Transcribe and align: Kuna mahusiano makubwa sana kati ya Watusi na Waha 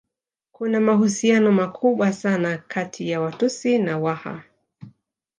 Kuna 0.51 0.79
mahusiano 0.79 1.51
makubwa 1.51 2.13
sana 2.13 2.57
kati 2.57 3.09
ya 3.09 3.21
Watusi 3.21 3.77
na 3.77 3.97
Waha 3.97 4.43